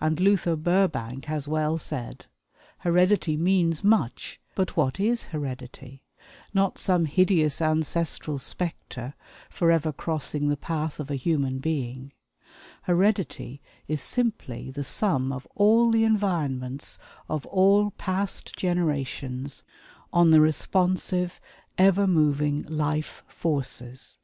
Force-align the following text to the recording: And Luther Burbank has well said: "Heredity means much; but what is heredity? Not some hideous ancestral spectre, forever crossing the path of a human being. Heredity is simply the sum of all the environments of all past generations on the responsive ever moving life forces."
And 0.00 0.20
Luther 0.20 0.54
Burbank 0.54 1.24
has 1.24 1.48
well 1.48 1.78
said: 1.78 2.26
"Heredity 2.82 3.36
means 3.36 3.82
much; 3.82 4.38
but 4.54 4.76
what 4.76 5.00
is 5.00 5.24
heredity? 5.34 6.04
Not 6.54 6.78
some 6.78 7.06
hideous 7.06 7.60
ancestral 7.60 8.38
spectre, 8.38 9.14
forever 9.50 9.92
crossing 9.92 10.46
the 10.48 10.56
path 10.56 11.00
of 11.00 11.10
a 11.10 11.16
human 11.16 11.58
being. 11.58 12.12
Heredity 12.82 13.60
is 13.88 14.00
simply 14.00 14.70
the 14.70 14.84
sum 14.84 15.32
of 15.32 15.44
all 15.56 15.90
the 15.90 16.04
environments 16.04 17.00
of 17.28 17.44
all 17.46 17.90
past 17.90 18.54
generations 18.54 19.64
on 20.12 20.30
the 20.30 20.40
responsive 20.40 21.40
ever 21.76 22.06
moving 22.06 22.62
life 22.68 23.24
forces." 23.26 24.18